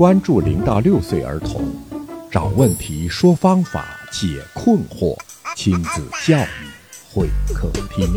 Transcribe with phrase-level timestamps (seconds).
[0.00, 1.62] 关注零到六岁儿童，
[2.30, 5.14] 找问题，说方法，解困惑，
[5.54, 6.72] 亲子教育
[7.12, 8.08] 会客厅。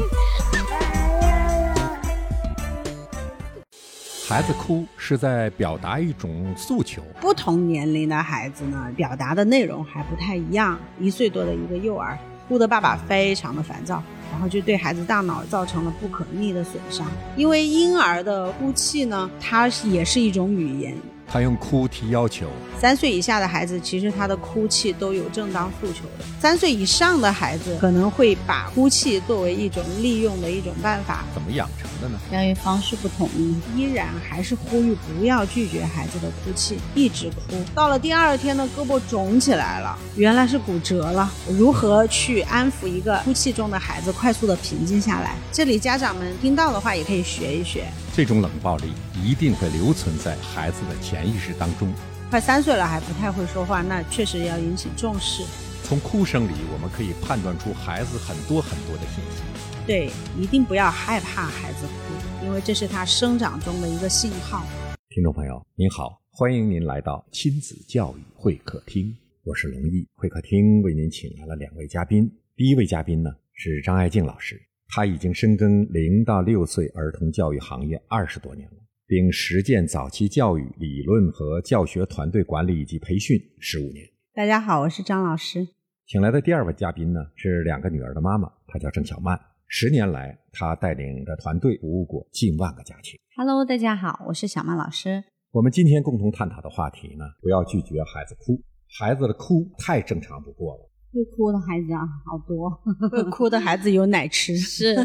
[4.26, 10.80] 孩子哭是在表达一种诉求，不同年龄的孩子呢，表达的内容还不太一样。
[11.02, 17.06] 一岁多的一个幼儿，哭的爸爸非常的烦躁，然后就对孩子大脑造成了不可逆的损伤。
[17.36, 20.96] 因为婴儿的哭泣呢，它也是一种语言。
[21.28, 22.48] 他用哭提要求。
[22.80, 26.26] 三岁以下的孩子，其实他的哭泣都有正当诉求的。
[26.40, 31.24] 三岁以上的孩子可能会把哭泣作为一种利用的一种办法。
[31.34, 32.20] 怎么养成的呢？
[32.30, 37.56] 教育方式不统一，依然还是呼吁不要拒绝孩子的哭泣，一直哭。
[37.74, 41.32] 到了第二天呢，胳膊肿起来了，原来是骨折了。
[41.50, 45.36] 如何去安抚一个哭泣中的孩子，快速的平静下来？
[45.52, 47.86] 这里家长们听到的话，也可以学一学。
[48.16, 51.92] 这种冷暴力一定会留存在孩子的潜意识当中。
[52.30, 55.44] 快三岁了还不太会说话，那确实要引起重视。
[55.84, 59.42] 从哭声里，我们可以判断出孩子很多很多的信息。
[59.88, 64.64] 对，一定不要害怕孩子哭，因为这是他生长中的一个信号。
[65.10, 69.12] 听众朋友您好，欢迎您来到亲子教育会客厅，
[69.44, 70.08] 我是龙毅。
[70.14, 78.78] 会客厅为您请来了两位嘉宾，第一位嘉宾呢是张爱静老师，他已经深耕零到六岁儿童教育行业二十多年了。
[79.06, 84.04] 并实践早期教育理论和教学团队管理以及培训十五年。
[84.34, 85.68] 大家好，我是张老师。
[86.08, 89.40] 请来的第二位嘉宾呢是两个女儿的妈妈，她叫郑小曼。
[89.68, 93.20] 十年来，她带领着团队服务过近万个家庭。
[93.36, 95.24] Hello，大家好，我是小曼老师。
[95.52, 98.60] 我们今天共同探讨的话题呢，不要拒绝孩子哭。
[98.98, 100.90] 孩子的哭太正常不过了。
[101.14, 102.70] 会哭的孩子啊，好多。
[103.10, 104.58] 会哭的孩子有奶吃。
[104.58, 104.96] 是，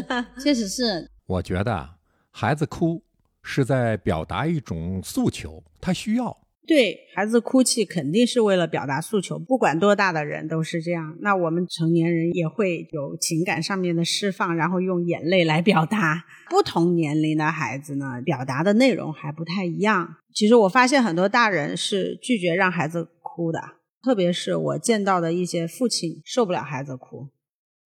[0.43, 1.09] 确实是。
[1.27, 1.89] 我觉得
[2.31, 3.03] 孩子哭。
[3.41, 6.37] 是在表达一种诉求，他需要
[6.67, 9.39] 对孩子哭泣，肯定是为了表达诉求。
[9.39, 11.17] 不管多大的人都是这样。
[11.21, 16.25] 那我们成年人也会有情感上面的释放，然后用眼泪来表达。
[16.49, 20.17] 不同年龄的孩子呢，表达的内容还不太一样。
[20.33, 23.59] 其实我发现很多大人是拒绝让孩子哭的，
[24.03, 27.29] 特别是我见到的一些父亲受不了孩子哭，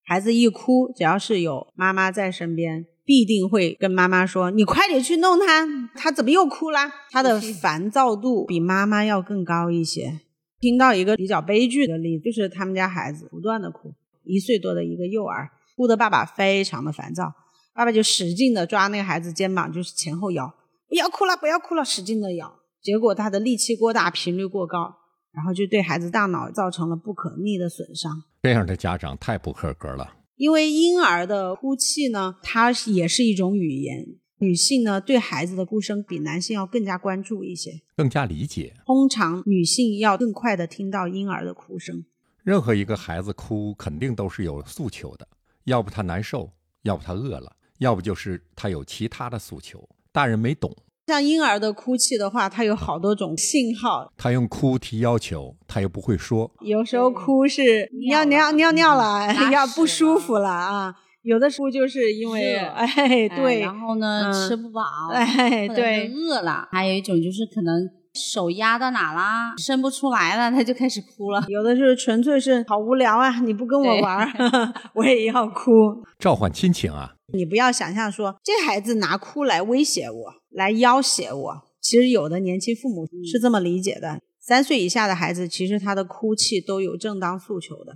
[0.04, 2.88] 孩子一哭，只要是有妈妈在身边。
[3.06, 6.90] 必定会跟妈妈说：“你快点去弄他，他怎么又哭啦？
[7.12, 10.22] 他的 烦躁度比妈妈要更高一些。”
[10.62, 13.94] 听到一个比较悲剧的例子，就是他们家孩子不断的哭，
[14.24, 17.34] 一岁多的一个幼儿，哭的爸爸非常的烦躁，
[17.74, 20.56] 爸爸就使劲的抓那个孩子肩膀，就是前后摇，
[20.88, 24.96] 不要哭了，不要哭了，使劲的摇，结果他的力气过大，频率过高，
[25.34, 28.24] 然后就对孩子大脑造成了不可逆的损伤。
[28.44, 30.16] 这样的家长太不合格了。
[30.36, 34.16] 因为婴儿的哭泣呢，它也是一种语言。
[34.40, 38.74] 女性呢，对孩子的哭声比男性要更加关注一些，更加理解。
[38.86, 42.04] 通常女性要更快的听到婴儿的哭声。
[42.44, 45.26] 任何一个孩子哭，肯定都是有诉求的，
[45.64, 46.52] 要不他难受，
[46.82, 50.76] 要不他饿了，要不就是他有其他的诉求，大人没懂。
[51.08, 54.12] 像婴儿的哭泣的话，它有好多种信号。
[54.18, 56.50] 他用哭提要求，他又不会说。
[56.62, 60.96] 有时候哭是尿尿尿尿了， 要不舒服了啊。
[61.24, 62.86] 有的时候就是因为哎
[63.30, 64.82] 对，然后呢吃不饱，
[65.14, 66.68] 哎对，饿了。
[66.72, 71.44] 还有一种就是可能手压到哪啦，伸不出来了，他就开始哭了。
[71.48, 74.30] 有的是纯粹是好无聊啊，你不跟我玩
[74.96, 77.14] 我也要哭，召唤亲情啊。
[77.34, 80.34] 你不要想象说这孩子拿哭来威胁我。
[80.54, 87.94] 来要挟我，其实有的年轻父母是这么理解的：三岁以下的孩子，其实他的哭泣都有正当诉求的。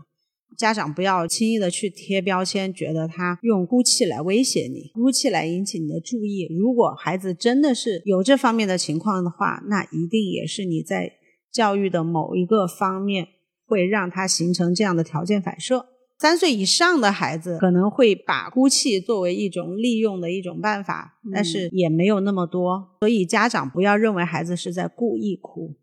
[0.57, 6.47] 家长不要轻易的去贴标签，觉得他用哭泣来威胁你，哭泣来引起你的注意。
[6.57, 11.11] 如果孩子真的是有这方面的情况的话，那一定也是你在
[11.51, 13.27] 教育的某一个方面
[13.67, 15.85] 会让他形成这样的条件反射。
[16.19, 25.75] 三岁以上的孩子可能会把哭泣作为一种利用的一种办法，但是也没有那么多，所以家长不要认为孩子是在故意哭，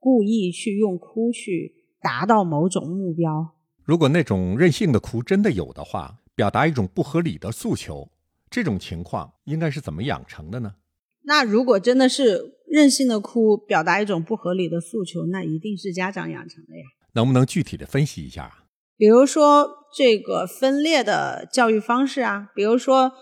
[0.00, 3.54] 故意去用哭去达到某种目标。
[3.84, 8.10] 如果那种任性的哭真的有的话，表达一种不合理的诉求，
[8.50, 10.74] 这种情况应该是怎么养成的呢？
[11.22, 16.84] 那如果真的是任性的哭，表达一种不合理的诉求，那一定是家长养成的呀。
[17.12, 18.64] 能不能具体的分析一下？
[18.98, 23.12] 比如说这个分裂的教育方式啊，比如说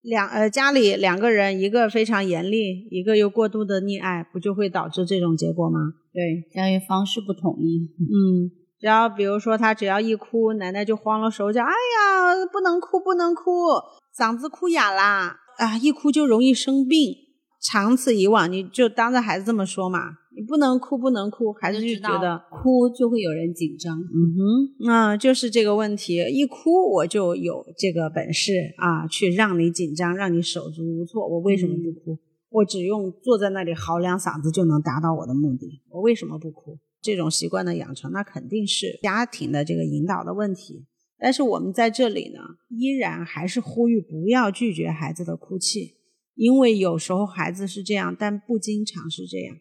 [0.00, 5.78] 两呃家里两个人，一个非常严厉，一个又过度的溺爱，不就会导致这种结果吗？
[6.12, 7.88] 对，教育方式不统一。
[8.00, 13.68] 嗯，只要比如说他只要一哭，奶奶就慌了手脚，哎呀，不能哭，不能哭，
[14.16, 17.14] 嗓子哭哑啦，啊，一哭就容易生病。
[17.62, 20.00] 长此以往，你就当着孩子这么说嘛，
[20.36, 23.98] 你不能哭，不能哭，孩子就觉得哭就会有人紧张。
[23.98, 31.28] 嗯哼，那就是这个问题，一哭我就有这个本事啊，去让你紧张，让你手足无措。
[31.28, 32.18] 我为什么不哭？
[32.50, 36.78] 我只用坐在那里嚎两嗓子就能达到我的目的，我为什么不哭？
[37.00, 40.86] 这种习惯的养成，那肯定是家庭的这个引导的问题。
[41.18, 45.94] 但是我们在这里呢，依然还是呼吁不要拒绝孩子的哭泣。
[46.34, 49.56] 因为有时候孩子是这样，但不经常是这样。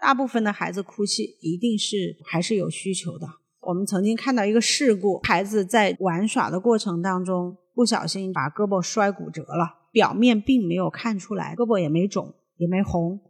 [0.00, 3.26] 大部分的孩子哭泣一定是还是有需求的。
[3.60, 13.20] 我们曾经看到一个事故，孩子在玩耍的过程当中不小心把胳膊摔骨折了，表面并没有看出来，胳膊也没肿也没红，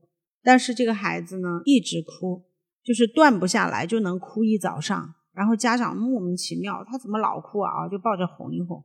[0.44, 2.44] 但是这个孩子呢一直哭，
[2.84, 5.14] 就是断不下来，就能哭一早上。
[5.32, 7.88] 然后家长莫名其妙，他怎么老哭啊？
[7.88, 8.84] 就抱着哄一哄。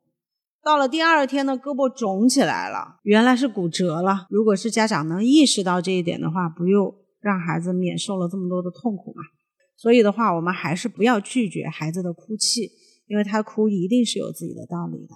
[0.63, 4.25] 到了第二天呢，胳膊肿起来了，原来是骨折了。
[4.31, 9.23] 如果是家长能意识到这一点的话，不用让孩子免受了这么多的痛苦嘛。
[9.75, 12.69] 所以的话，我们还是不要拒绝孩子的哭泣，
[13.07, 15.15] 因为他哭一定是有自己的道理的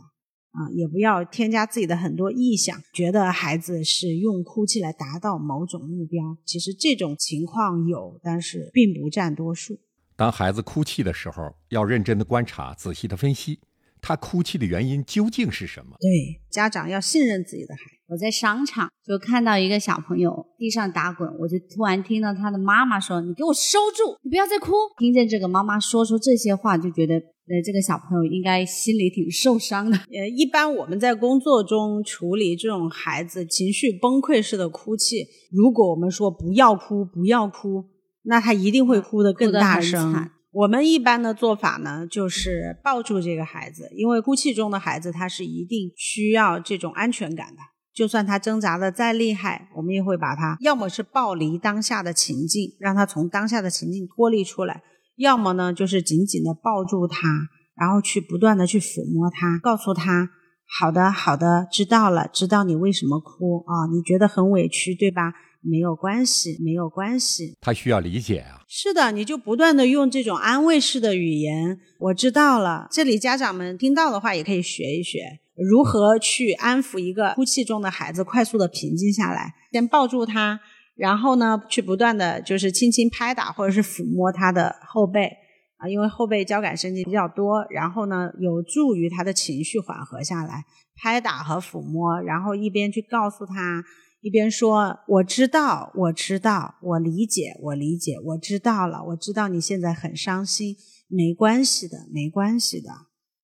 [0.49, 0.65] 啊。
[0.73, 6.35] 也不要添加自己的很多臆想，觉得孩子是用哭泣来达到某种目标。
[6.43, 9.79] 其实这种情况有，但是并不占多数。
[10.15, 13.59] 当孩子哭泣的时候，要认真的观察，仔细的分析。
[14.01, 15.95] 他哭泣的原因究竟是什么？
[15.99, 17.99] 对，家长要信任自己的孩子。
[18.07, 29.97] 我在商场就看到一个小朋友地上打滚，我就突然听到他的妈妈说：“你给我收住，你不要再哭。”听见这个妈妈说出这些话，就觉得呃，这个小朋友应该心里挺受伤的。
[30.11, 37.85] 呃，一般我们在工作中处理这种孩子情绪崩溃式的哭泣，如果我们说不要哭，不要哭，
[38.23, 40.31] 那他一定会哭得更大声。
[40.51, 47.61] 我们一般的做法呢，就是抱住这个孩子，因为哭泣中的孩子他是一定需要这种安全感的。
[47.93, 54.77] 就算他挣扎的再厉害，我们也会把他要么是抱离当下的情境，让他从当下的情境脱离出来；
[55.17, 57.27] 要么呢，就是紧紧的抱住他，
[57.75, 60.29] 然后去不断的去抚摸他，告诉他：
[60.79, 63.85] 好的，好的，知道了，知道你为什么哭啊？
[63.91, 65.33] 你觉得很委屈，对吧？
[65.61, 67.57] 没有关系，没有关系。
[67.59, 68.61] 他需要理解啊。
[68.67, 71.79] 是的，你就不断的用这种安慰式的语言。
[71.99, 75.19] 我知道了，这里家长们听到的话也可以学一学，
[75.57, 79.53] 如何去安抚一个哭泣中的孩子，快速的平静下来。
[79.73, 80.59] 先抱住他，
[80.95, 85.29] 然后呢，去不断的就是轻轻拍打或者是抚摸他的后背
[85.77, 90.63] 啊，因为后背交感神经比较多，然后呢，有助于他的情绪缓和下来。
[91.01, 93.83] 拍打和抚摸，然后一边去告诉他。
[94.21, 100.75] 一边说：“我知道，我知道，我理解，我理解，我知道了，我知道你现在很伤心，
[101.07, 102.89] 没关系的，没关系的。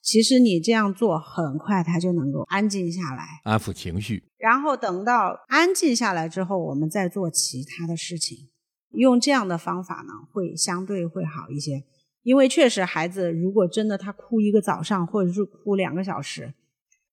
[0.01, 4.23] 其实你这样做，很快他就能够安静下来，安抚情绪。
[4.37, 8.49] 然后等到安静下来之后，我们再做其他的事情。
[8.91, 11.85] 用这样的方法呢，会相对会好一些。
[12.21, 16.53] 因为确实，孩子如果真的他哭一个早上，或者是哭两个小时，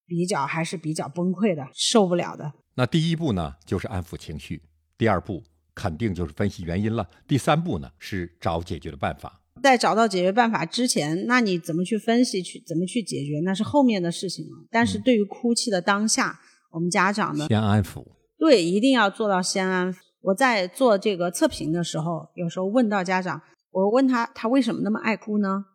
[0.04, 4.56] 比较还是比较崩溃的，受不了的。”那第一步呢，就是安抚情绪；
[4.96, 5.42] 第二步
[5.74, 9.40] 肯定就是分析原因了；第三步呢，是找解决的办法。
[9.62, 14.64] 在找到解决办法之前，那你怎么去分析、去怎么去解决，那是后面的事情了。
[14.70, 16.40] 但是对于哭泣的当下，
[16.70, 18.04] 我们家长呢，先安抚。
[18.38, 19.98] 对，一定要做到先安抚。
[20.22, 25.66] 我在做这个测评的时候，有时候问到家长，我问他他为什么那么爱哭呢？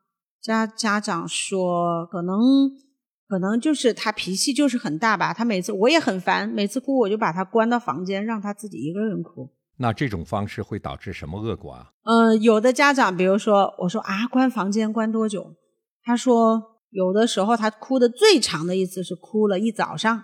[0.41, 2.86] 家家长说可能。
[3.27, 9.53] 可能就是他脾气就是很大吧，他每次我也很烦，每次哭我就把他关到房间，让他自己一个人哭。
[9.79, 11.91] 那这种方式会导致什么恶果啊？
[12.03, 15.55] 嗯，有的家长，比如说我说啊，关房间关多久？
[16.03, 20.23] 他说有的时候他哭的最长的一次是哭了一早上，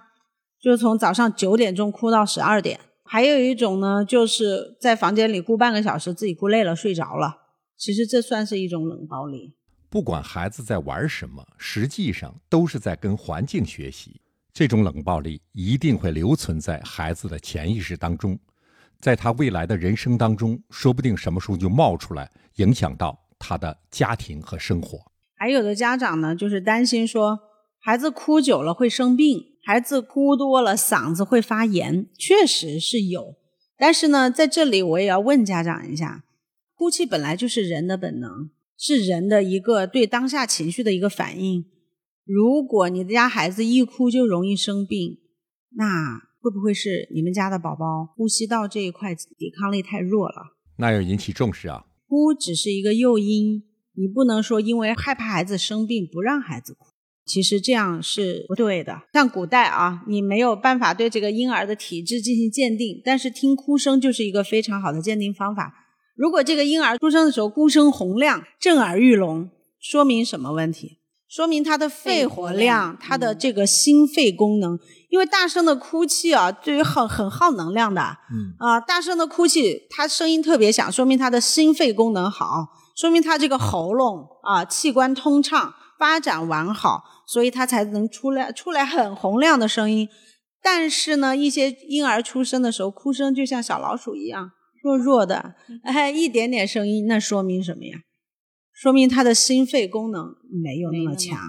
[0.61, 2.79] 就是从早上九点钟哭到十二点。
[3.03, 7.41] 还有一种呢，就是在房间里哭半个小时，自己哭累了睡着了。
[7.77, 9.55] 其实这算是一种冷暴力。
[9.93, 14.19] 不管孩子在玩什么，实际上都是在跟环境学习。
[14.51, 18.35] 这种冷暴力一定会留存在孩子的潜意识当中，
[18.99, 24.97] 在他未来的人生当中，说不定什么时候就冒出来，影响到他的家庭和生活。
[25.35, 27.41] 还有的家长呢，就是担心说
[27.77, 33.35] 孩子哭久了会生病，孩子哭多了嗓子会发炎，确实是有。
[33.77, 36.23] 但是呢，在这里我也要问家长一下，
[36.73, 38.49] 哭泣本来就是人的本能。
[38.85, 41.63] 是人的一个对当下情绪的一个反应。
[42.25, 45.19] 如果你的家孩子一哭就容易生病，
[45.77, 50.57] 那会不会是你们家的宝宝呼吸道这一块抵抗力太弱了？
[50.79, 51.85] 那要引起重视啊！
[52.09, 53.63] 哭只是一个诱因，
[53.95, 56.87] 你不能说因为害怕孩子生病不让孩子哭。
[57.25, 59.03] 其实这样是不对的。
[59.13, 65.73] 像古代啊，你没有办法对这个婴儿的体质进行鉴定，但是听哭声就是一个非常好的鉴定方法。
[66.15, 70.99] 如果这个婴儿出生的时候哭声洪亮、震耳欲聋，说明什么问题？
[71.27, 74.77] 说明他的肺活量、他的这个心肺功能，
[75.09, 78.17] 因为大声的哭泣啊，对于很很耗能量的。
[78.31, 90.07] 嗯啊，大声的哭泣，他声音特别响，说明他的心肺功能好，说明他这个喉咙啊器官通畅，发展完好，所以他才能出来出来很洪亮的声音。
[90.61, 94.51] 但是呢，一些婴儿出生的时候哭声就像小老鼠一样
[94.83, 98.03] 弱弱的，哎，一点点声音，那说明什么呀？
[98.73, 101.39] 说明他的心肺功能没有那么强，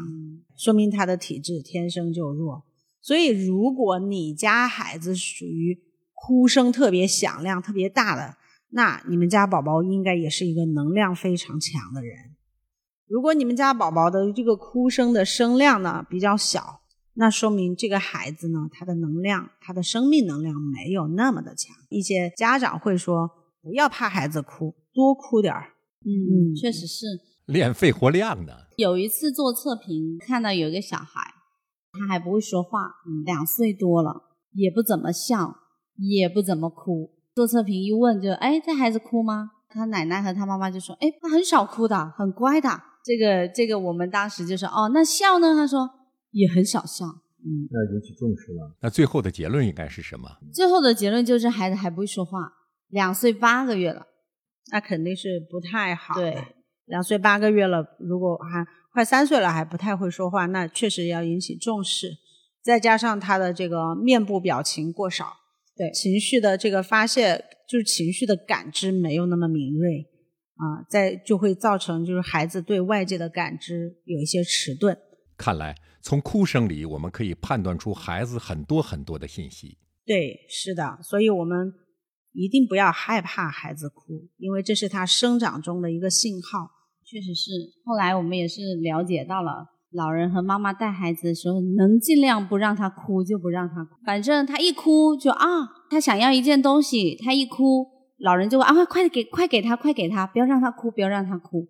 [0.56, 2.64] 说明他的体质天生就弱。
[3.02, 5.82] 所以，如果你家孩子属于
[6.14, 8.36] 哭声特别响亮、特别大的，
[8.70, 12.16] 那你们家宝宝应该也是一个能量非常强的人。
[13.08, 16.80] 如果你们家宝宝的这个哭声的声量呢比较小，
[17.16, 21.74] 那说明这个孩子呢他的能量、他的生命能量没有那么的强。
[21.88, 23.30] 一些家长会说，
[23.62, 25.70] 不要怕孩子哭，多哭点儿。
[26.04, 27.06] 嗯，确实是。
[27.46, 28.68] 练肺活量的。
[28.76, 31.20] 有一次做测评，看到有一个小孩，
[31.92, 32.80] 他还不会说话，
[33.24, 35.54] 两岁多了，也不怎么笑，
[35.96, 37.10] 也不怎么哭。
[37.34, 39.50] 做测评一问就，哎，这孩子哭吗？
[39.68, 42.68] 他奶奶和他妈妈就说，哎，他很少哭的，很乖的。
[43.04, 45.54] 这个这个，我们当时就说，哦，那笑呢？
[45.54, 45.90] 他说
[46.34, 47.06] 也很少笑。
[47.06, 48.76] 嗯，那引起重视了。
[48.80, 50.28] 那最后的结论应该是什么？
[50.52, 52.38] 最后的结论就是孩子还不会说话，
[52.88, 54.06] 两岁八个月了。
[54.72, 56.14] 那肯定是不太好。
[56.14, 56.42] 对，
[56.86, 62.12] 两岁八个月了，如果还快三岁了还不太会说话，那确实要引起重视。
[62.62, 65.34] 再加上他的这个面部表情过少，
[65.76, 70.06] 对情绪的这个发泄，就是情绪的感知没有那么敏锐
[70.56, 74.96] 啊，再就会造成就是孩子对外界的感知有一些迟钝。
[75.36, 79.78] 看来从哭声里我们可以判断出孩子很多很多的信息。
[80.06, 81.72] 对，是的，所以我们。
[82.36, 86.68] 一定不要害怕孩子哭，因为这是他生长中的一个信号。
[87.06, 87.52] 确实是，
[87.84, 95.46] 后来我们也是了解到了，老人和妈妈带孩子的时候，能尽量不让他哭就不让他哭，反正他一哭就啊，
[95.88, 97.86] 他想要一件东西，他一哭，
[98.18, 101.68] 老人就会啊，快给，快给他，快给他，不要让他哭，不要让他哭。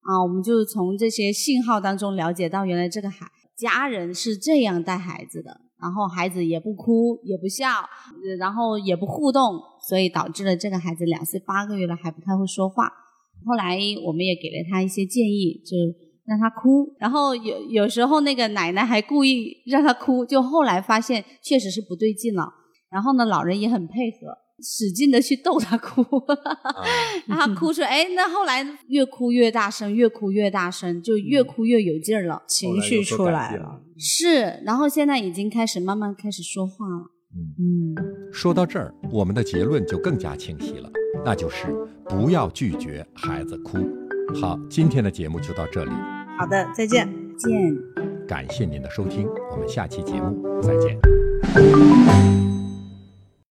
[0.00, 3.26] 啊，我们就从这些信号当中了解到，原来这个孩
[3.56, 5.62] 家人是这样带孩子的。
[5.78, 7.66] 然后孩子也不哭也不笑，
[8.38, 12.90] 然后也不互动，所以导致了这个孩子两岁八个月了还不太会说话。
[13.44, 15.76] 后来我们也给了他一些建议，就
[16.24, 16.94] 让他哭。
[16.98, 22.48] 然后有有时候那个奶奶还故意让他哭，就后来发现确实是不对劲了。
[22.90, 24.38] 然后呢，老人也很配合。
[24.62, 26.04] 使劲的去逗他哭，
[27.26, 27.88] 让他哭出来。
[27.88, 33.82] 哎，那后来越哭越大声，越哭越大声，就越哭越有劲儿了，情绪出来了。
[33.98, 37.12] 是，然后现在已经开始慢慢开始说话了。
[37.34, 37.94] 嗯，
[38.32, 40.90] 说到这儿，我们的结论就更加清晰了，
[41.24, 41.66] 那就是
[42.08, 43.78] 不要拒绝孩子哭。
[44.40, 45.90] 好，今天的节目就到这里。
[46.38, 47.76] 好的，再见，见。
[48.26, 52.55] 感谢您的收听，我们下期节目再见。